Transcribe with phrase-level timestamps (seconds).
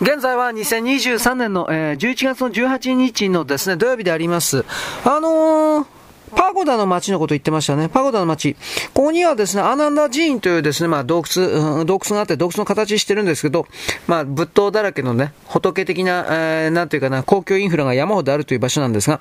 [0.00, 4.64] 現在は2023年の、えー、11月の18日のですね、土曜日であります。
[5.04, 5.86] あのー
[6.50, 7.88] パゴダの街のこと言ってましたね。
[7.88, 8.54] パゴダの街。
[8.92, 13.68] ここにはですね、アナンダ寺院というですね、まあ洞窟、洞窟があって洞窟の形してるんですけど、
[14.08, 19.20] まあ仏塔だらけのね、仏的な、えー、なんていうかな、公共インフラが山ほどあるという場所なんですが、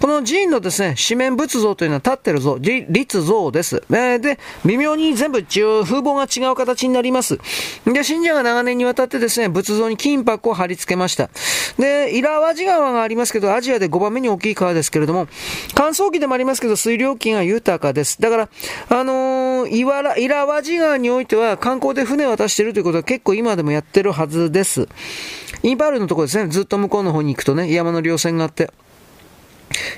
[0.00, 3.82] この寺院のですね、四面仏像というのは立ってる像、立像です。
[3.90, 7.40] えー、で、微妙に全部風貌が違う形になります。
[7.86, 11.28] で、信者が長年にわたってですね、仏像に金箔を貼り付けました。
[11.76, 15.26] で、イラワジ川がありますけど、アジアで5番目に大きい川ですけれども、
[15.74, 18.20] 乾燥期でもありますけど、水量が豊かです。
[18.20, 18.48] だから、
[18.88, 24.88] あのー、岩ら、イラワジ川においては観光で船を渡しているということは結構今でもやってるはずです。
[25.62, 28.70] インパールのところですね、ずっと向こうの方に行くとね、山の稜線があって。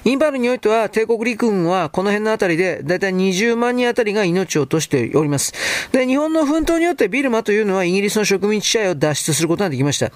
[0.04, 5.52] インパールにおいては帝国陸軍はこの辺のあたりでだいたい20万人あたりが命を落としております。
[5.92, 10.10] で、日本の奮闘によってビルマというのはイギリスの植民地支配を脱出することができました。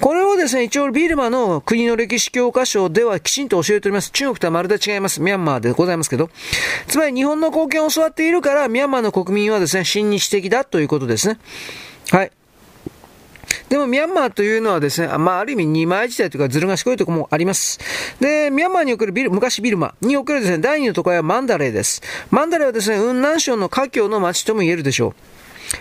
[0.00, 4.10] これをですね、一応ビルマの国の歴史教科書ではきちんと教えております。
[4.10, 5.20] 中国とはまるで違います。
[5.20, 6.30] ミャンマーでございますけど。
[6.86, 11.38] つまり日本の貢献を教わっているから、ミャンマーの国民はですね、親日的だということですね。
[12.10, 12.32] はい。
[13.70, 17.78] でもミャンマーというのはですね、まあある意味二枚時代というかずる賢いところもあります。
[18.18, 22.02] で、ミャンマーにおけるビル、昔ビルマにおけるですね、第二の都会はマンダレーです。
[22.32, 25.39] マンダレーはですね、雲南省の華僑の街とも言えるでしょう。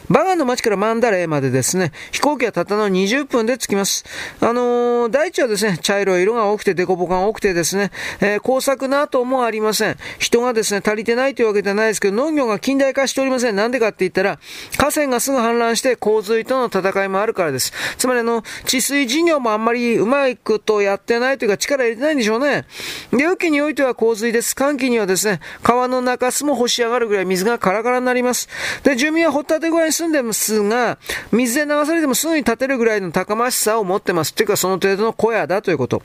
[0.10, 4.06] バガンの町からマンダレーまでですね、飛行機はたったの20分で着きます。
[4.42, 9.98] あのー、大地はですね、茶色い色が多くて、デコボコが多くてですね、えー、工作な跡もありません。
[10.18, 13.56] 人がですね、足りてないというわけではないですけど、農業が近代化しておりません。
[13.56, 14.40] なんでかって言ったら、
[14.78, 17.72] 河川がすぐ氾濫して洪水との戦いもあるからです。
[17.98, 22.66] つまりあの、治水事業もあんまりうまいことやってないというか力入れてないんでしょうね。
[23.12, 24.56] で、雨季においては洪水です。
[24.56, 28.50] 寒気にはですね、川の中州も干し上がるぐらい水がカラカラになります。
[28.84, 30.98] で、住民は掘ったてに住んでますが、
[31.32, 34.32] 水で流されてもすぐに立てるぐらいの高ましさを持ってます。
[34.32, 36.02] っていうかその程度の小屋だということ。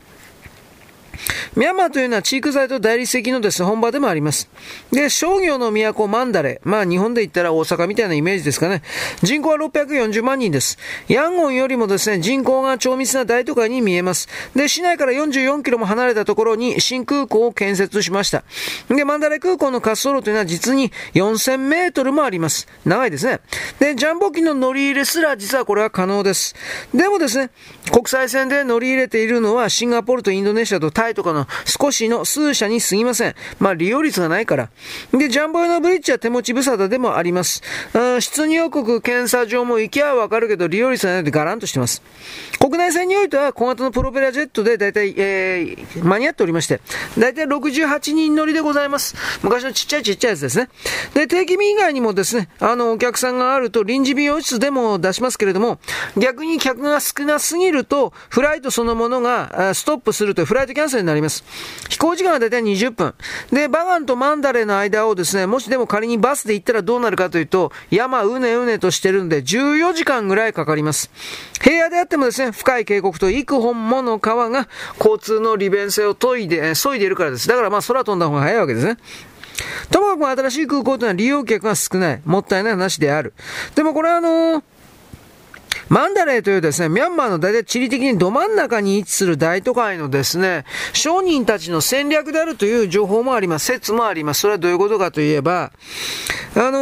[1.57, 4.49] ミャンマーというのは地域財と大理石のです、本場でもあります。
[4.91, 6.61] で、商業の都マンダレ。
[6.65, 8.83] まあ日本で言ったら大阪みたいなイメージですかね。
[9.23, 10.79] 人口は640万人です。
[11.09, 14.29] ヤンゴンよりもですね、人口が超密な大都会に見えます。
[14.55, 18.45] で、市内から44キロも離れたところに新空港を建設しました。
[18.89, 22.67] で、マンダレ空港の滑走路というのは実に4000メートルもあります。
[22.85, 23.41] 長いですね。
[23.79, 26.55] で、ジャンボ機の乗り入れすら実はこれは可能です。
[26.93, 27.51] でもですね、
[27.93, 33.35] 国際線で乗り入れているのはシンガポールとインドネシアとタとかの少しの数社に過ぎません。
[33.59, 34.71] まあ利用率がないから。
[35.13, 37.63] で、ジャンボ用のブリッジは手持ち無沙汰でもあります。
[37.93, 42.03] 出入国検査場も行きゃわかるけど利用率がないのでガランとしてます。
[42.59, 46.81] 国内線においては小型のプロペラジェットでだいたい、えー、間に合っておりまして、
[47.19, 49.15] だいたい68人乗りでございます。
[49.43, 50.69] 昔のちっちゃいちっちゃいやつですね。
[51.15, 55.79] で、定期便以外にもですね、あの、お客さんがあると臨時便用室でも出しますけれども、
[56.17, 61.45] 逆に客が少なすぎると、フライトそのものがストップするとフライトキャンセルになります。。
[61.89, 63.15] 飛行時間はだいたい20分。
[63.51, 71.11] で、バガンとマンダレの間をですね、もしでも仮にバスで行ったらどうなるかというと、山うねうねとしてるんで、14時間ぐらいかかります。
[71.63, 74.69] 平野であってもですね、深い渓谷と幾本もの川が
[74.99, 77.49] 交通の利便性を研いで、削いでいるからです。
[77.49, 78.97] だからまあ空飛んだ方が早いわけですね。
[79.91, 82.23] ともかく新しい空港というのは利用客が少ない。
[82.25, 83.35] もったいない話である。
[83.75, 84.63] でもこれはあのー
[85.89, 93.67] マンダレーというですね、ミャンマーの大体地理的にど真ん中に位置する大都会のですね、商人たちの戦略であるという情報もあります。
[93.67, 94.41] 説もあります。
[94.41, 95.73] それはどういうことかといえば、
[96.55, 96.79] あの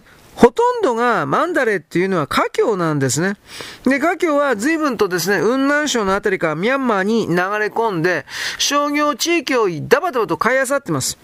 [0.00, 0.02] ー
[0.38, 3.34] ほとんどがマンダレーっていうのは華僑なんですね。
[3.82, 7.40] で、華僑は随分とですね、雲南省のあたりからミャンマーに流れ
[7.74, 8.24] 込んで、
[8.56, 11.18] 商業地域をダバダバと買い漁ってます。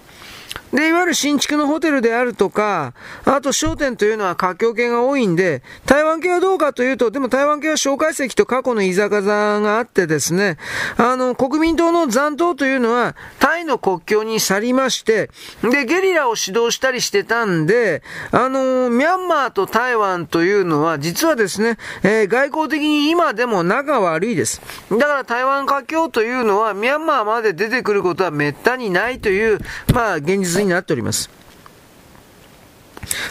[0.74, 10.58] で、いわゆる新築のホテルであるとか、あと商店というのは華僑系が多いんで、台湾系はどうかというと、でも台湾系は蒋介石と過去の居酒屋があってですね、
[10.96, 15.30] あの、国民党の残党というのは、タイの国境に去りまして、
[15.62, 18.02] で、ゲリラを指導したりしてたんで、
[18.32, 24.60] あの、ミャンマーと台湾というのは、実はですね、えー、外交的に今でも仲悪いです。
[24.90, 29.60] だから台湾華僑というのは、ミャンマーまで出てくることは滅多にないという、
[29.92, 31.30] まあ、現実にになっております。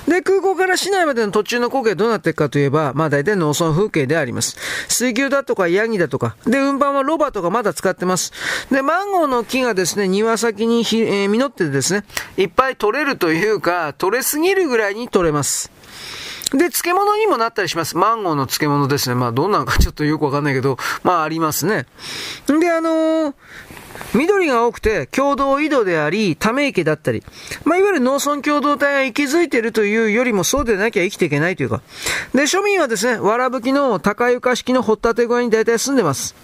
[0.08, 4.58] で、空港から市内までの途中の光景はどうなっていくかといえば、まあ大体農村風景であります。
[4.88, 8.34] 水牛だとかヤギだとか、で、運搬はロバとかまだ使ってます。
[8.72, 12.04] で、マンゴーの木がですね、庭先にひ、えー、実ってですね、
[12.38, 15.72] いっぱい取れるというか、取れすぎるぐらいに取れます。
[16.52, 17.98] で、漬物にもなったりします。
[17.98, 19.16] マンゴーの漬物ですね。
[19.16, 21.88] まあ、どんなのかちょっとよくわかんないけど、まあ、ありますね。
[22.48, 23.34] で、あのー
[24.14, 27.24] 緑が多くて共同井戸であり、ため池だったり、
[27.66, 31.82] まあ、いわゆる農村共同体が息づいているというよりもそうでなきゃ生きていけないというか。
[32.34, 36.36] で、庶民はですね、わらぶきの高床式の掘ったて小屋に大体住んでます。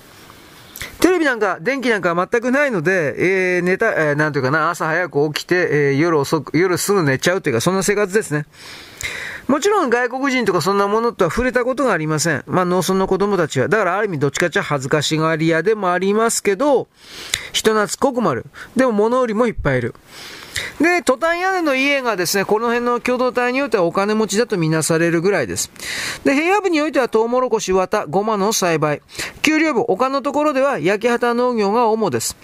[1.00, 8.46] テレビなんか、電気なんか全くないので、えー、寝た、えー、なんていうかな、朝早く起きて、えー、夜遅く、夜すぐ寝ちゃうというか、そんな生活ですね。
[9.50, 12.44] もちろん外国人とかそんなものとは触れたことがありません。
[12.46, 13.68] まあ農村の子供たちは。
[13.68, 16.88] だからある意味どっちかっちゃ恥ずかしがり屋でもありますけど、
[17.52, 18.46] 人懐っこくもある。
[18.76, 19.96] でも物売りもいっぱいいる。
[20.80, 25.72] で、トタン屋根の家がですね、この辺の共同体によってはお金持ちだとみなされるぐらいです。
[26.24, 29.02] で、平野部においてはトウモロコシ、綿、ゴマの栽培。
[29.42, 32.38] 給料部、丘のところでは焼き畑農業が主です。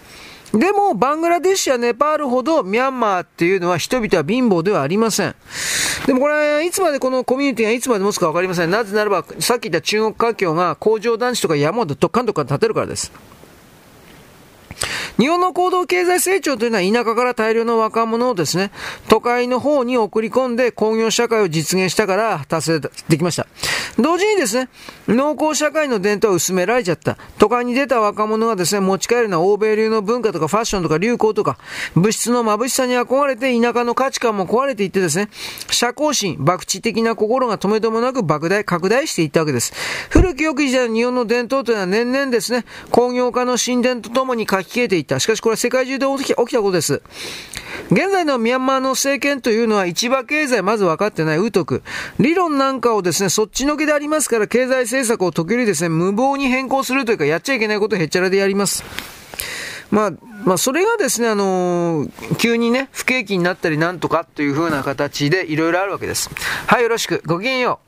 [0.59, 5.35] でも、バングラデシュやネパールほどミャンマーっていうのは人々は貧乏ではありません。
[6.05, 8.71] でもこれ、いつまでこのコミュニティがいつまで持つかわかりません。
[8.71, 13.11] なぜならば、さっき言った中国華僑が工場団地とか山をどっかんどっかん建てるからです。
[15.17, 18.71] 日本の行動経済成長というのは田舎から大量の若者をですね、
[19.07, 23.47] 都会の方に送り込んで工業社会を実現したから達成できました。
[23.97, 24.69] 同時にですね、
[25.07, 27.17] 農耕社会の伝統は薄められちゃった。
[27.37, 31.57] 都会に出た若者がですね、持ち帰るのは欧米流の文化とかファッションとか流行とか、
[31.95, 35.29] 物質の眩しさに憧れて田舎の価値観も壊れていってですね、
[35.69, 39.73] 社交心、博打的な心が止めどもなく莫大、拡大していったわけです。
[40.09, 45.19] 古き良き時代の日本の伝統というのは年々ですね、工業化の神殿とともに書き消えていった。
[45.19, 47.01] しかしこれは世界中で起きたことです。
[47.91, 51.83] 現在のミャンマーの政権というのは市場経済まず分かってない、疎く。
[52.19, 58.83] 理論なんかをですね、そっちのけでありますから経済政策を時折ですね、無謀に変更するというか、やっちゃいけないことをへっちゃらでやります。
[59.91, 60.11] まあ、
[60.43, 66.29] まあ、それがですね、あのー、急にね、不景気になったりなんとかという風な形でいろいろあるわけです。
[66.67, 67.21] はい、よろしく。
[67.25, 67.84] ごきげんよう。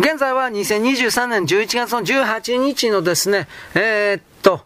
[0.00, 4.62] 現在は2023年11月の18日のですね、えー、っと、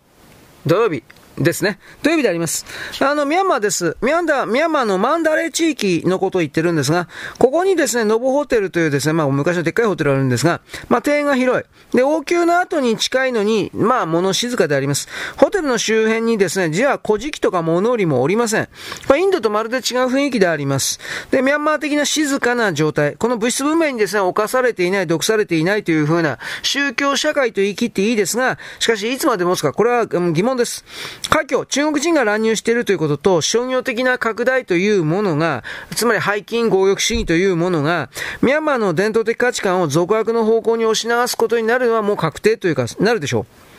[0.64, 1.02] 土曜日、
[1.38, 1.78] ですね。
[2.02, 2.64] 土曜日であります。
[3.00, 3.96] あの、ミャンマーです。
[4.02, 7.08] ミャンダー、ミャンマーのマンダレー地域のことを言ってるんですが、
[7.38, 11.96] ここにですね、ノボホテルというですね、まあ昔のでっかいホテルあるんですが、まあ庭園が広い。
[11.96, 15.08] で、王宮の後に近いのに、まあ物静かであります。
[15.36, 18.68] ホテルの周辺にですね、じゃあ古事記とか物売りもおりません。
[19.08, 21.00] まあ、インドとまるで違う雰囲気であります。
[21.30, 23.16] で、ミャンマー的な静かな状態。
[23.16, 30.84] この物質文明にですね、侵されていない、毒されていないというふうな宗教社会と言い切っていいですが、しかしいつまで持つか、これは疑問です。
[31.28, 38.10] 華僑、中国人が乱入しているということと、商業的な拡大というものが、つまり背筋強欲主義というものが、
[38.42, 43.73] ミャンマーの伝統的価値観を俗悪の方向に押し流すことになるのはもう確定というか、なるでしょう。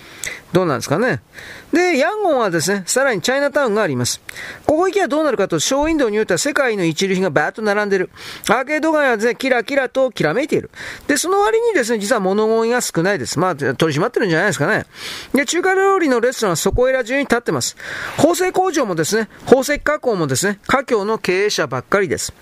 [0.54, 1.22] どうなんですかね。
[1.74, 4.22] で、ヤンゴンはですね、さらにチャイナタウンがあります。
[4.66, 8.10] ここ行きはどうなるかと、ショーウィンドウによっては世界の一流品がバーッと並んでる。
[8.50, 10.70] アーケード街はですね、キラキラときらめいている。
[11.08, 13.40] で、その割にですね、実は物乞いが少ないです。
[13.40, 14.86] まあ、取り締まってるんじゃないですかね。
[15.34, 17.76] で、中華料理のレストランはそこいら中に立ってます。
[18.18, 22.34] 縫製工場もですね、宝石加工もですね、華僑の経営者ばっかりです。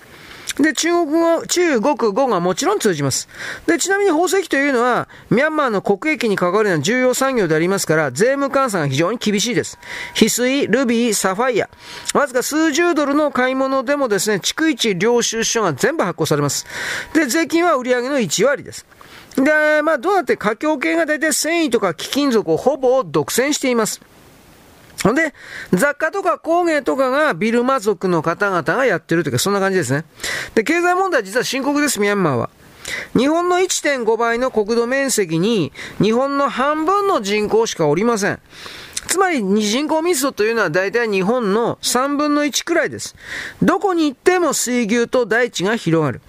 [0.58, 3.28] で、中国語、中国語がもちろん通じます。
[3.66, 9.78] で、ちなみに宝石というのは、ミャンマーの国益に関わるような重要産業でありますから、税務換算が非常に厳しいです。
[10.14, 11.68] 翡翠、ルビー、サファイア。
[12.14, 16.66] わずか数十ドルの買い物でもですね、逐一領収書が全部発行されます。
[17.14, 18.86] で、税金は売上の1割です。
[19.36, 24.00] で、まあ、どうやって華僑系が大体繊維とか貴金属をほぼ独占しています。
[25.04, 25.34] ほんで、
[25.70, 30.04] 雑貨とか工芸とかがビルマ族の方々がやってるというか、そんな感じですね。
[30.54, 32.50] で、経済問題は実は深刻です、ミャンマーは。
[33.16, 38.40] 日本の1.5倍の国土面積に、日本の半分の人口しかおりません。
[39.06, 43.14] つまり、人口密度というのは大体日本の3分の1くらいです。
[43.62, 46.22] どこに行っても水牛と大地が広がる。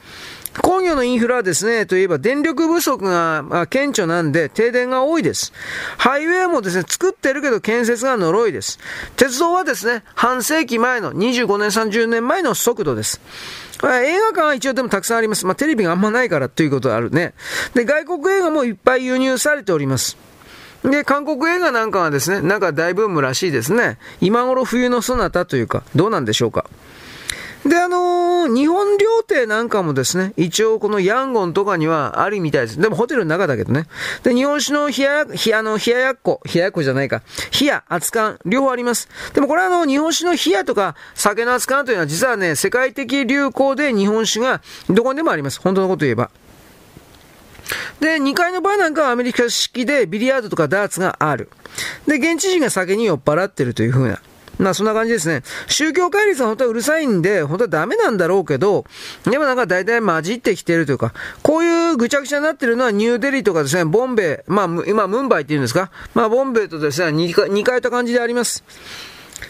[0.61, 5.53] 工業のインフラはですね、といえば電力不足が顕著なんで停電が多いです。
[5.97, 8.79] ハイウェイもですね、作ってるけど建設が呪いです。
[9.15, 13.21] 鉄道はですね、半世紀前の25年30年前の速度です。
[13.83, 15.45] 映画館は一応でもたくさんあります。
[15.45, 17.33] まあ、テレビがあんまないからということがあるね。
[17.73, 20.17] で、外国映画もいっぱい輸入されております。
[20.83, 23.97] で、韓国映画なんかはですね、なんか大ブームらしいですね。
[24.21, 26.65] 今頃冬のそなたというか、どうなんでしょうか。
[27.65, 32.79] で、あのー、日本料亭なんかもですね、一応このヤンゴンとかにはありみたいです。
[32.79, 33.87] でもホテルの中だけどね。
[34.21, 37.23] で、日本酒の冷や、冷やの冷ややっこ、冷ややっこじゃないか。
[37.59, 39.09] 冷や、熱燗、両方あります。
[39.33, 45.59] でもこれはあの、日本酒の冷やとか酒の熱燗というのは実はね、世界的流行で日本酒がどこにでもあります。
[45.59, 46.29] 本当のこと言えば。
[47.99, 51.49] で、2階の場合なんかはアメリカ式でビリヤードとかダーツがある。
[52.07, 54.21] で、現地人が酒に酔っ払ってるという風な。
[54.57, 55.43] まあそんな感じですね。
[55.67, 58.85] 宗教戒律は本当はうるさいんで、本当はダメなんだろうけど、
[59.23, 68.63] でもなんか大体混じってきてるというか、こういうぐちゃぐちゃになってるのはニューデリーとかですね、ボンベイ、まあ今ムンバイって言うんですか、まあボンベイとですね、2回、2回た感じであります。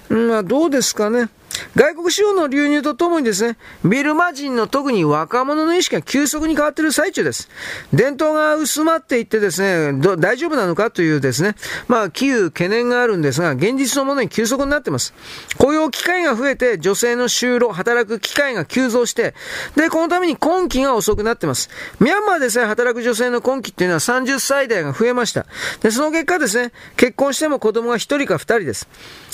[0.09, 1.29] まあどうですかね？
[1.75, 7.49] 外国資本の流入とともにですね、ビルマ人の特に若者の意識が急速に変わっている最中です。
[7.93, 11.55] 伝統が薄まっていってですね、大丈夫なのかというですね、
[11.87, 15.13] まあ、危惧、懸念があるんですが、現実のものに急速になっています。
[15.57, 19.33] 雇用機会が増えて、女性の就労、働く機会が急増して、
[19.75, 21.69] で、このために今期が遅くなっています。
[21.99, 25.45] ミャンマーでさえ働く女性の今期っていうのは30歳代が増えました。
[25.81, 28.87] で、その結果ですね、結婚しても子供が1人か2人です。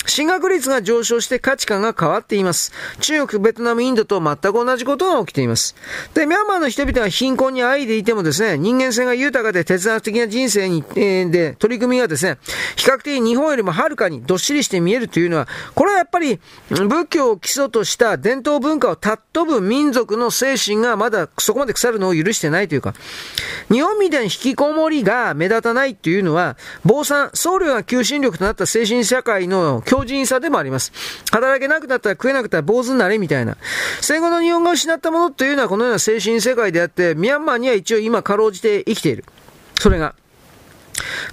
[0.06, 2.72] 進学率が上昇して価値観が変わっています。
[3.00, 5.74] 中国、ベトナム、インドと全く同じことが起きています。
[6.14, 12.38] で、ミャンマーの人々が貧困にあいでいてもですね、人間性が豊かで哲学的な人生に、えー、で、取り組みがですね、
[12.76, 16.40] 比較的日本よりもはるかにどっしりして見えるというのは、これはやっぱり
[16.70, 22.94] 仏教を基礎とした伝統文化を尊ぶ民族の精神がまだそこまで腐るのを許してないというか、
[23.70, 30.92] 日本みたいに引きこもりが目立たないというのは、坊さん、僧侶が求心力となった精神社会の強靭さでもあります。
[31.30, 33.56] 働けなくなったら食えなくて坊主になれみたいな。
[34.02, 39.24] 戦後の日本が失ったものというのはこのような精神世界であって、ミャンマーには一応今かろうじて生きている。
[39.78, 40.14] それが、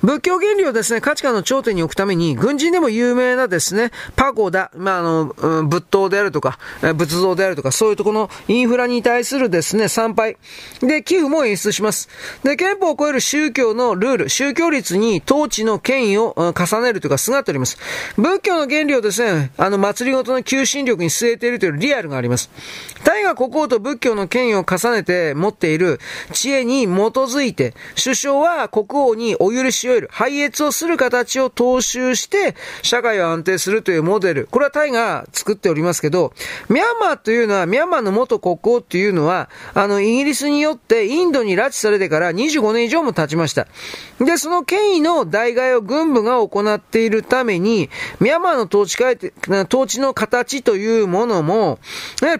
[0.01, 5.33] 仏教原理をですね、価値観の頂点に置くために、軍人でも有名なですね、パゴダ、まあ、あの、
[5.65, 6.57] 仏塔であるとか、
[6.95, 10.37] 仏像であるとか、そういうところのインフラに対するですね、参拝。
[10.81, 12.09] で、寄付も演出します。
[12.43, 17.77] で、憲法を超える宗教のルール、宗教律に統治の権威を重ねるというか、すがっております。
[18.17, 22.49] 仏教の原理をですね、あの、祭りごとの求心力に据えているというリアルがあります。
[23.03, 25.99] 大河国王と仏教の権威を重ねて持っている
[26.31, 34.47] 知恵に基づいて、首相は国王にお許しを得る、拝謁をする形を踏襲して、社会を安定するというモデル。
[34.51, 36.33] これはタイが作っておりますけど、
[36.69, 43.67] ミャンマーというのは、ミャンマーの元国王っていうのは、あの、イギリスによってインドに拉致されてから25年以上も経ちました。
[44.19, 48.99] で、その権威の代替を軍部が行っているために、ミャンマーの統治
[49.69, 51.79] 統治の形というものも、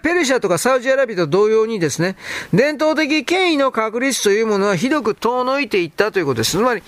[0.02, 2.16] ペルシャとかサウジアラビアと同様にですね、
[2.52, 6.52] 伝統的権威の確立というものはひどく遠のいていったということです。
[6.52, 6.82] つまり、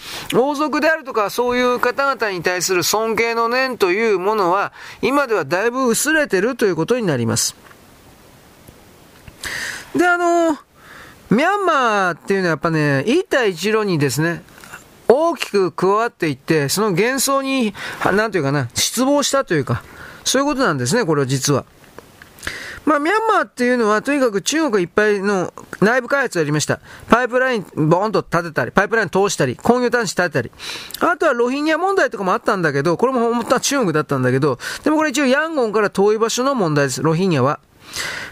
[0.52, 7.56] 王族であるとか、そういう方々に対する尊敬の念というものは、今ではだいぶ薄れてるということになります。
[9.96, 10.52] で、あの、
[11.30, 14.42] ミャンマーっていうのはやっぱね、一帯一路にですね、
[15.08, 19.82] 大きく加わっていって、その幻想に、なんというかな、失望したというか、
[20.24, 21.64] そういうことなんですね、これは実は。
[22.84, 26.80] まあ、ミャンマーっていうのは、とにかく中国いっぱいの内部開発をやりました。
[27.08, 30.50] パイプライン、ボーンと立てたり、パイプライン通したり、工業端子立てたり。
[31.00, 37.60] あとはロヒンギャ問題とかもあったんだけど、これも本当は中国だったんだけど、でもこれ一応ヤンゴンから遠い場所の問題です、ロヒンギャは。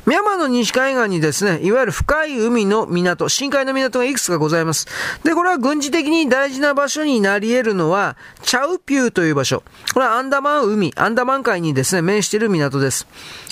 [0.07, 4.87] ミャンマーの西海岸にですね、いわゆる深い海の港、深海の港がいくつかございます。
[5.25, 9.63] で、これは軍事的に大事な場所になり得るのは、チャウピューという場所。
[9.93, 13.07] これはアンダマン海、アンダマン海にですね、面している港です。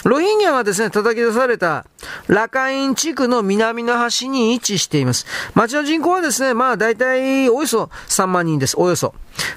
[0.05, 1.85] ロヒンギャがですね、叩き出された
[2.29, 5.27] ラカイン地区の南の端に位置しています。
[5.55, 8.77] 町の人口はですね、まあ大体およそ3万人です。
[8.79, 9.15] およそ。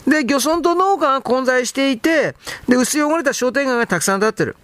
[0.07, 2.35] で、漁村と農家が混在していて、
[2.67, 4.55] で、薄汚れた商店街がたくさん建ってる。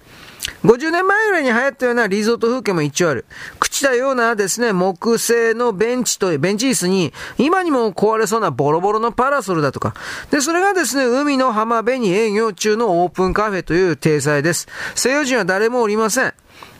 [0.63, 3.25] 50年前ぐらいに流行ったようなリゾート風景も一応ある。
[3.59, 9.93] 朽ちたようなですね、木製のベンチと、ベンチ椅子に、今にも壊れそうなボロボロのパラソルだとか。
[10.31, 14.67] で、それがですね、海の浜辺に営業中のオープンカフェという体裁です。
[14.95, 16.33] 西洋人は誰もおりません。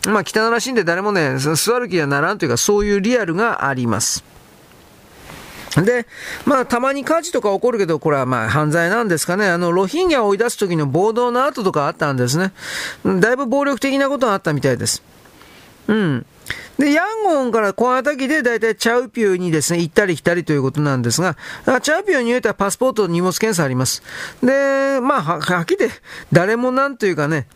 [0.07, 4.23] まあ、汚らしいんで誰もね、座る気にはならんというか、そういうリアルがあります。
[5.75, 6.07] で、
[6.45, 9.47] まあ、たまに火事とか起こるけど、これはまあ、犯罪なんですかね。
[9.47, 12.51] あの、ロヒンギャを追い出す時の暴動の後とかあったんですね。
[13.19, 15.03] だいぶ暴力的なことがあったみたいです。
[15.87, 16.25] うん。
[16.77, 21.35] で、ヤンゴンから小型機でだいたいチャウピューにですね、行ったり来たりということなんですが、
[21.81, 24.03] チャウピューにおいてはパスポート荷物検査あります。
[24.43, 25.89] で、まあ、は、はっきり
[26.31, 27.47] 誰もなんというかね、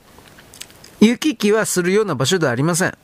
[1.01, 2.97] 行き来はするような場所ではありません。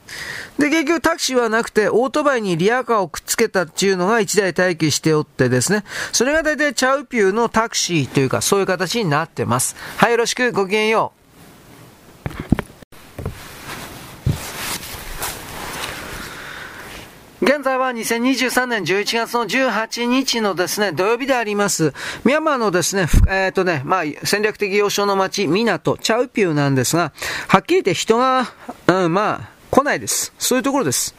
[0.59, 9.75] で、結局タクシーはなくて、オートバイにリアカーをくっつけたっていうのが1台待機しておってですね、それが大体チャウピューのタクシーというか、そういう形になってます。
[9.97, 11.11] はい、よろしく、ごきげんよ
[12.53, 12.56] う。
[17.39, 21.93] 現在は2023年11月の18日のですね、土曜日であります。
[22.23, 27.11] ミャンマーのですね、えっ、ー、とね、まあ、戦略的要衝の町、港、チャウピューなんですが、
[27.47, 28.51] はっきり言って人が、
[28.87, 30.33] うん、まあ、来ないです。
[30.39, 31.13] そういうところです。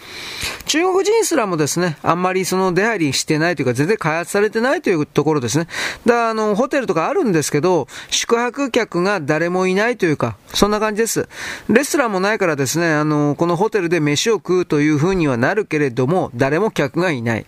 [0.67, 5.67] 中国人すらもですね、あんまりその出入りしてないというか、全然開発されてないというところですね。
[6.07, 11.29] だから、あの、ホテルとかあるんですけど、宿泊客が誰もいないというか、そんな感じです。
[11.69, 17.47] レストランもないからですね、あの、このホテルで飯を食うという風にはなるけれども、誰も客がいない。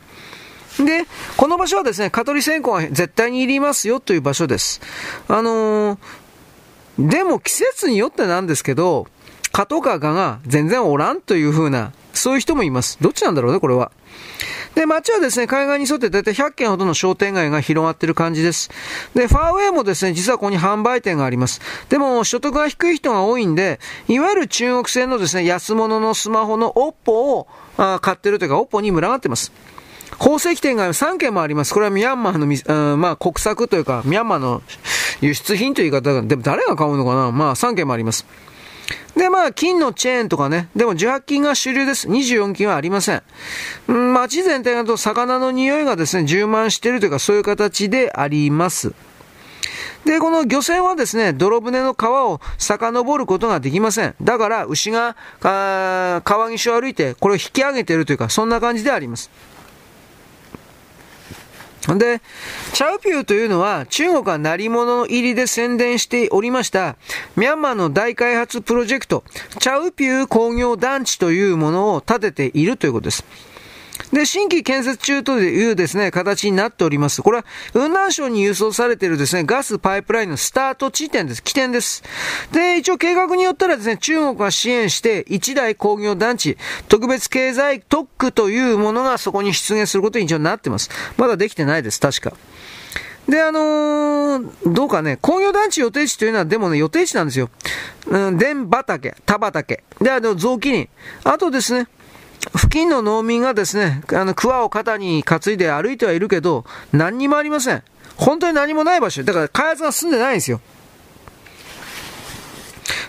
[0.79, 4.81] で、この場所はですね、蚊取り線香が絶対にいりますよという場所です。
[5.29, 5.99] あのー、
[6.99, 9.07] でも季節によってなんですけど、
[9.53, 12.99] 蚊とか蚊が全然おらんという風な、そういう人もいます。
[13.01, 13.91] どっちなんだろうね、これは。
[14.75, 18.71] で、街はですね、海岸に沿って大体100軒ほどの商店街が広がってる感じです。
[19.15, 21.61] で、ファーウェイもですね、実はここに販売店があります。
[21.89, 29.53] でも、所得が低い人が多いんで、いわゆる中国製のですね、安物のスマホの OPPO をあ買ってるというか、OPPO に群がってます。
[30.13, 31.73] 宝石店が3軒もあります。
[31.73, 34.63] これはミャンマーの、うん、まあ国策というか、ミャンマーの
[35.21, 38.27] 輸出品という言い方が、でも誰が買うのかなまあ3軒もあります。
[39.17, 40.69] で、まあ、金のチェーンとかね。
[40.75, 42.09] でも、18金が主流です。
[42.09, 43.23] 24金はありません。
[43.89, 48.93] うん、街全体だと魚の匂いがですね、充満しているというか、そういう形であります。
[50.05, 54.15] で、この漁船はですね、泥船の川を遡ることができません。
[54.23, 59.31] だから、牛が、川岸を歩いて、これを引き上げているというか、そんな感じであります。
[61.87, 62.21] で、
[62.73, 66.97] チャウピューというのは中国が鳴り物入りで宣伝しておりました、
[67.37, 69.25] ミャンマーの大開発プロジェクト、
[69.59, 73.25] チャウピュー工業団地というものを建てているということです。
[74.13, 77.23] で、新規建設中というですね、形になっております。
[77.23, 81.43] これは、雲南省に輸送されているですね、ガスパイプラインのスタート地点です。
[81.43, 82.03] 起点です。
[82.51, 86.57] で、一応計画によったらですね、中国が支援して、一大工業団地、
[86.89, 90.91] 特別経済特区というものがそこに出現することに一応なってます。
[91.17, 92.33] まだできてないです、確か。
[93.29, 97.49] で、あのー、どうかね、工業団地予定地というのはでもね、予定地なんですよ。
[98.09, 99.85] うん、田畑、田畑。
[100.01, 100.89] で、あの、雑木林。
[101.23, 101.87] あとですね、
[102.55, 107.83] 付近の農民がですね、あの、桑を肩に担いで歩いてはいるけど、何にもありません。
[108.17, 109.23] 本当に何もない場所。
[109.25, 110.61] だから開発が進んでないんですよ。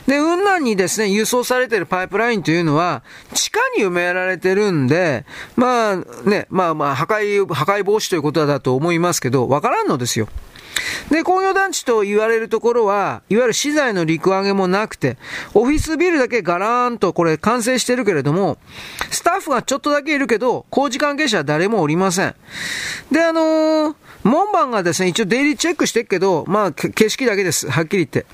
[0.07, 5.95] で、雲南にですね、輸送されているパイプラインというのは、地下に埋められてるんで、まあ
[6.25, 10.27] ね、まあまあ、破壊、破壊防止ということだと思いますけど、わからんのですよ。
[11.09, 15.17] で、工業団地と言われるところは、いわゆる資材の陸揚げもなくて、
[15.53, 18.57] オフィスビルだけガラーンとこれ完成してるけれども、
[19.09, 22.35] スタッフがちょっとだけいるけど、工事関係者は誰もおりません。
[23.11, 27.69] で、あのー、門番がですね、一応出入りチェックしてるけど、まあ、景色だけです。
[27.69, 28.25] はっきり言って。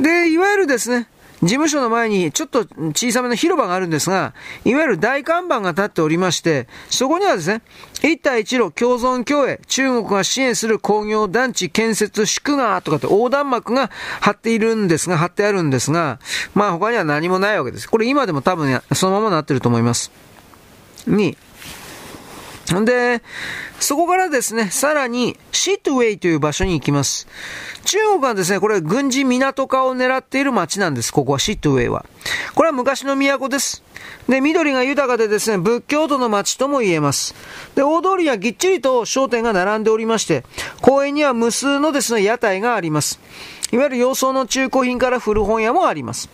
[0.00, 1.08] で、いわゆるですね、
[1.42, 2.60] 事務所の前にちょっと
[2.92, 7.62] 小さめの広場があるんですが、いわゆる大看板が立っておりまして、そこにはですね、
[8.02, 16.18] 一帯一路共存共栄、中国が支援する工業団地建設祝賀とかって横断幕が貼っているんですが、貼ってあるんですが、
[16.54, 17.88] まあ他には何もないわけです。
[17.88, 20.10] これ今でも多分そのままなってると思います。
[21.06, 21.36] に、
[22.74, 23.22] んで、
[23.80, 27.26] そこからですね、さらに、シットウェイという場所に行きます。
[27.84, 31.12] 中国はですね、これ軍事港化を狙っている街なんです。
[31.12, 32.04] ここはシットウェイは。
[32.54, 33.82] これは昔の都です。
[34.28, 37.34] で、緑が豊かでですね、仏教徒の街とも言えます。
[37.74, 40.44] で、大通りにはぎっちりと商店が並んでおりまして、
[40.82, 43.20] 公園には無数のですね、屋台があります。
[43.72, 46.28] いわゆる洋装の中古品から古本屋もあります。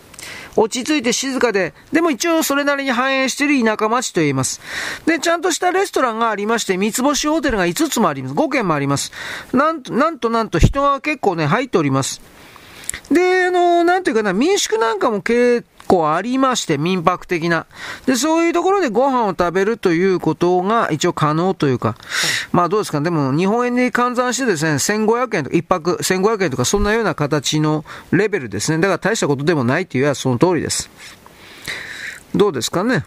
[0.56, 4.60] 落ち着いて静かで、でも一応それなりに繁栄している田舎町と言います。
[5.06, 8.34] で、ちゃんとしたレストランがありまして、三つ星ホテルが5つもあります。
[8.34, 9.12] 5軒もあります。
[9.52, 12.20] なんと、なんとなんと人が結構ね、入っております。
[13.10, 15.64] で、あの、なんていうかな、民宿なんかも経営
[15.94, 17.66] 構ありまして、民泊的な。
[18.06, 21.96] で、そういうところでご飯を食べるということが一応可能というか、
[22.52, 28.78] まあどうですか、でも日本円に換算してですね、1500円とか、一泊1500円とか、そんなような形のレベルですね。
[28.78, 30.90] だから大したことでもないというのはその通りです。
[32.34, 33.04] どうですかね？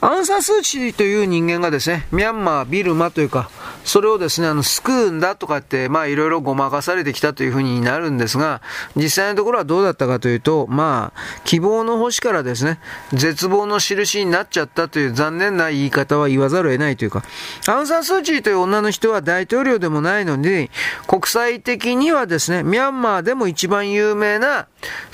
[0.00, 3.50] アンサースーチーという人間がですね、ミャンマー、ビルマというか、
[3.86, 8.60] それをですね、あの、救うんだとかって、まあ、いろいろごまかされてきたというふうになるんですが、
[8.96, 12.80] 実際のところはどうだったかというと、まあ、希望の星からですね、
[13.12, 17.22] 絶望の印になっちゃったという残念な言い方は言わざるを得ないというか、
[17.68, 20.68] アンサースーチーという女の人は大統領でもないので、
[21.06, 24.66] 国際的にはですね、ミャンマーでも一番有名な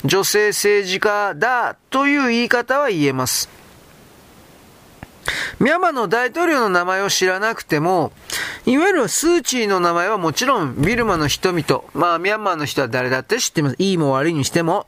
[0.03, 3.62] 女性政治家だという言い方は言えます。
[5.59, 8.11] ミャンマーの大統領の名前を知らなくても、
[8.65, 13.75] いわゆるスーチーの名前はもちろんビルマの人々、まあミャンマーの人は誰だって知ってます。
[13.79, 14.87] いいも悪いにしても。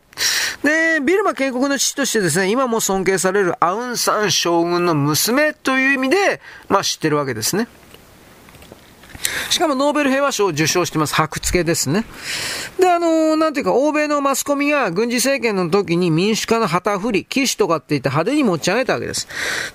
[0.64, 7.68] で、ビルマ建国の父としてですね、今も尊敬されるアウンサン将軍の娘という意味で、まあ知ってるわけですね。
[9.50, 11.16] しかもノーベル平和賞を受賞してます。
[11.16, 12.06] 白付けですね。
[12.80, 19.28] で、あのー、なんていうか、欧米のマスコミが軍事政権の時に民主化の旗振り、騎士とかって言って派手に持ち上げたわけです。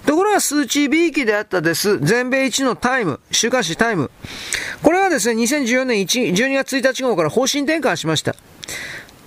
[0.07, 4.11] ところが数値美意であったです、全米一のタイム、週刊誌タイム。
[4.83, 8.35] これはですね、2014年1 12月1日号から方針転換しました。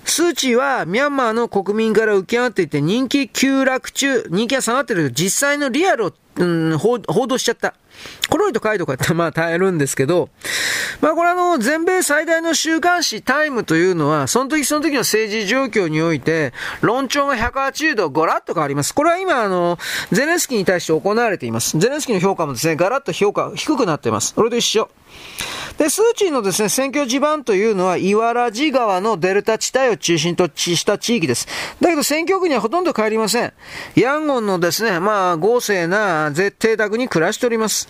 [0.06, 7.76] 数値はミャンマーの国民から浮き上がっていて人気急落中、人気が下がってる実際のリアルを、うん、報道しちゃった。
[8.30, 10.30] コロリとカイとかって まあ耐えるんですけど、
[11.02, 18.94] まあこれあの、全米最大の週刊誌タイムというのは、その時その時の政治状況において、論調が180度ゴラッと変わります。
[18.94, 19.78] これは今あの、
[20.12, 21.78] ゼレンスキーに対して行われています。
[21.78, 24.34] ゼレンスキーの評価もですね、ガラッと評価低くなっています。
[24.34, 24.90] これと一緒。
[25.78, 31.48] で、スーチーのですね、選挙地盤というのは、イワラジ川のデルタ地帯を中心とした地域です。
[31.82, 33.54] だけど選挙区にはほとんど帰りません。
[33.96, 37.90] ヤンゴンのですね、まあ、豪勢な絶邸宅に暮らしております。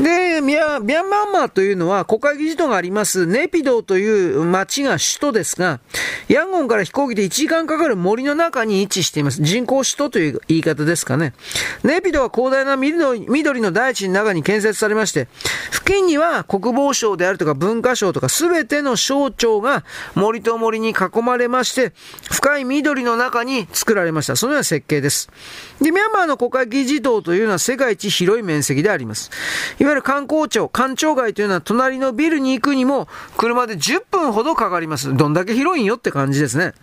[0.00, 5.80] で、ミャンマーマーというのは国会議事堂がありますネピドーという町が首都ですが、
[6.28, 9.42] ヤンゴンから飛行機で1時間かかる森の中に位置しています。
[9.42, 11.34] 人工首都という言い方ですかね。
[11.82, 15.28] ネピドーは広大な緑の大地の中に建設されまして、
[15.70, 21.92] 付近には国防省であるとか文化省とか全ての省庁が森と森に囲まれまして、
[22.30, 24.36] 深い緑の中に作られました。
[24.36, 25.28] そのような設計です。
[25.80, 29.30] で、ミャンマーの国会議事堂というのは世界一広い面積であります。
[29.78, 35.14] いわゆる観光庁、官庁街というのは隣のビルに行くにも車で10分ほどかかります。
[35.16, 36.74] どんだけ広いんよって感じですね。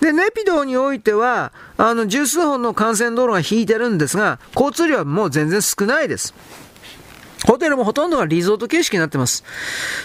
[0.00, 6.34] で、ネピドーにおいては、あの、十数本の幹線道路が引いてるんですが、交通量はもう全然少ないです。
[7.46, 9.44] ホテルもほとんどがリゾート形式になってます。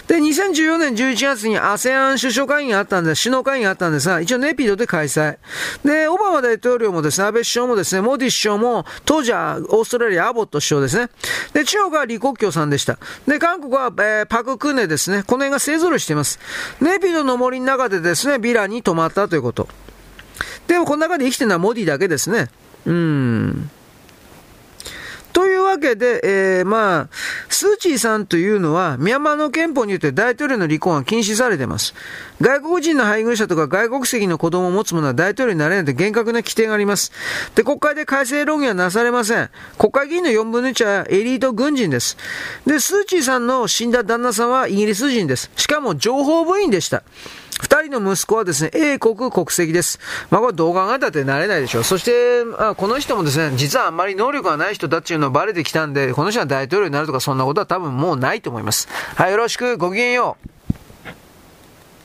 [0.06, 5.38] で、2014年11月に ASEAN 首相会議があったんです、首脳会議があったんですが、一応ネピドで開催。
[5.84, 11.08] で、オバマ大統領もですね、安倍首相もですね、モディ首相も、当時はオーストラリアアボット首相ですね。
[11.54, 12.98] で、中国は李克強さんでした。
[13.26, 15.22] で、韓国は、えー、パククネですね。
[15.22, 16.38] この辺が勢揃いしています。
[16.80, 19.68] ネピドの森の中でですね、ビラに泊まったということ。
[20.66, 22.48] でも、この中で生きてるのはモディだけですね。
[22.86, 23.70] うん。
[25.70, 27.08] わけで、えー、まあ、
[27.48, 31.94] スーチーさんというのは、ミャンマーの憲法によって大統領の離婚は禁止されています。
[32.40, 37.12] 外国人の配偶者とか外国籍の子供を持つ者は大統領になれないと厳格な規定があります。
[37.54, 39.50] で、国会で改正論議はなされません。
[39.78, 42.16] 国会議員の4分の1はエリート軍人です。
[42.66, 45.50] で、スーチーさんの死んだ旦那さんはイギリス人です。
[45.56, 47.02] しかも情報部員でした。
[47.60, 50.00] 二人の息子はですね、英国国籍です。
[50.30, 51.84] まあこれ動画がだってなれないでしょう。
[51.84, 58.88] そして、あこの人もですね、実はあんまり能力がない人だっていうのバレてきたんで、この人は大統領になるとかそんなことは多分もうないと思います。
[59.14, 60.59] はい、よろしく、ごきげんよう。